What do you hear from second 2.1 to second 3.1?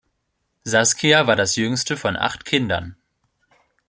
acht Kindern.